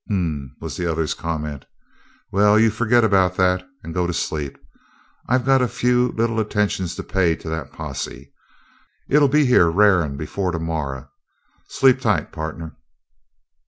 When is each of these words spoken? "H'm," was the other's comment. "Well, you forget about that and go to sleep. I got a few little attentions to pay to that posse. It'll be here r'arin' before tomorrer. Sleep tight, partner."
"H'm," 0.09 0.55
was 0.59 0.77
the 0.77 0.91
other's 0.91 1.13
comment. 1.13 1.65
"Well, 2.31 2.57
you 2.59 2.71
forget 2.71 3.03
about 3.03 3.35
that 3.37 3.63
and 3.83 3.93
go 3.93 4.07
to 4.07 4.13
sleep. 4.13 4.57
I 5.29 5.37
got 5.37 5.61
a 5.61 5.67
few 5.67 6.07
little 6.13 6.39
attentions 6.39 6.95
to 6.95 7.03
pay 7.03 7.35
to 7.35 7.47
that 7.49 7.71
posse. 7.71 8.33
It'll 9.07 9.27
be 9.27 9.45
here 9.45 9.69
r'arin' 9.71 10.17
before 10.17 10.51
tomorrer. 10.53 11.09
Sleep 11.67 12.01
tight, 12.01 12.31
partner." 12.31 12.75